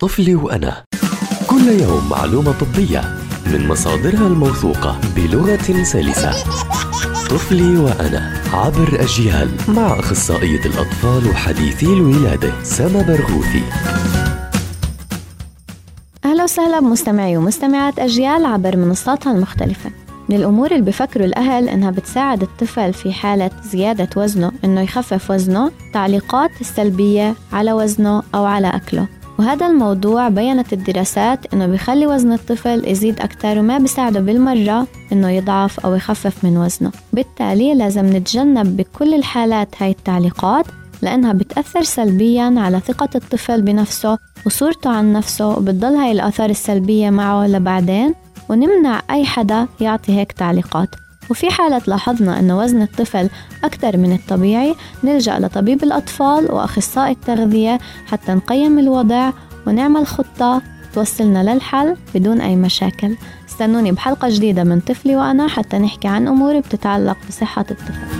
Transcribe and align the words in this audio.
طفلي 0.00 0.34
وأنا. 0.34 0.84
كل 1.46 1.68
يوم 1.68 2.08
معلومة 2.08 2.52
طبية 2.52 3.00
من 3.46 3.68
مصادرها 3.68 4.26
الموثوقة 4.26 5.00
بلغة 5.16 5.82
سلسة. 5.82 6.32
طفلي 7.30 7.76
وأنا 7.76 8.42
عبر 8.52 9.00
أجيال 9.00 9.48
مع 9.68 9.98
أخصائية 9.98 10.60
الأطفال 10.66 11.28
وحديثي 11.30 11.86
الولادة 11.86 12.52
سما 12.62 13.02
برغوثي. 13.02 13.62
أهلا 16.24 16.44
وسهلا 16.44 16.80
بمستمعي 16.80 17.36
ومستمعات 17.36 17.98
أجيال 17.98 18.46
عبر 18.46 18.76
منصاتها 18.76 19.32
المختلفة. 19.32 19.90
من 20.28 20.36
الأمور 20.36 20.70
اللي 20.70 20.82
بفكروا 20.82 21.26
الأهل 21.26 21.68
إنها 21.68 21.90
بتساعد 21.90 22.42
الطفل 22.42 22.92
في 22.92 23.12
حالة 23.12 23.50
زيادة 23.62 24.08
وزنه 24.16 24.52
إنه 24.64 24.80
يخفف 24.80 25.30
وزنه 25.30 25.70
تعليقات 25.94 26.50
السلبية 26.60 27.34
على 27.52 27.72
وزنه 27.72 28.22
أو 28.34 28.44
على 28.44 28.68
أكله. 28.68 29.17
وهذا 29.38 29.66
الموضوع 29.66 30.28
بينت 30.28 30.72
الدراسات 30.72 31.54
إنه 31.54 31.66
بيخلي 31.66 32.06
وزن 32.06 32.32
الطفل 32.32 32.88
يزيد 32.88 33.20
أكثر 33.20 33.58
وما 33.58 33.78
بيساعده 33.78 34.20
بالمرة 34.20 34.86
إنه 35.12 35.30
يضعف 35.30 35.80
أو 35.80 35.94
يخفف 35.94 36.44
من 36.44 36.56
وزنه. 36.56 36.92
بالتالي 37.12 37.74
لازم 37.74 38.06
نتجنب 38.06 38.76
بكل 38.76 39.14
الحالات 39.14 39.82
هاي 39.82 39.90
التعليقات 39.90 40.66
لأنها 41.02 41.32
بتأثر 41.32 41.82
سلبيا 41.82 42.54
على 42.56 42.80
ثقة 42.80 43.08
الطفل 43.14 43.62
بنفسه 43.62 44.18
وصورته 44.46 44.90
عن 44.90 45.12
نفسه 45.12 45.48
وبتضل 45.48 45.94
هاي 45.94 46.12
الآثار 46.12 46.50
السلبية 46.50 47.10
معه 47.10 47.46
لبعدين 47.46 48.14
ونمنع 48.48 49.02
أي 49.10 49.24
حدا 49.24 49.66
يعطي 49.80 50.12
هيك 50.12 50.32
تعليقات. 50.32 50.88
وفي 51.30 51.50
حالة 51.50 51.82
لاحظنا 51.86 52.38
أن 52.38 52.50
وزن 52.50 52.82
الطفل 52.82 53.30
أكثر 53.64 53.96
من 53.96 54.12
الطبيعي 54.12 54.74
نلجأ 55.04 55.38
لطبيب 55.38 55.82
الأطفال 55.82 56.52
وأخصائي 56.52 57.12
التغذية 57.12 57.78
حتى 58.06 58.32
نقيم 58.32 58.78
الوضع 58.78 59.30
ونعمل 59.66 60.06
خطة 60.06 60.62
توصلنا 60.94 61.54
للحل 61.54 61.96
بدون 62.14 62.40
أي 62.40 62.56
مشاكل. 62.56 63.16
استنوني 63.48 63.92
بحلقة 63.92 64.28
جديدة 64.28 64.64
من 64.64 64.80
طفلي 64.80 65.16
وأنا 65.16 65.48
حتى 65.48 65.78
نحكي 65.78 66.08
عن 66.08 66.28
أمور 66.28 66.58
بتتعلق 66.58 67.16
بصحة 67.28 67.64
الطفل. 67.70 68.17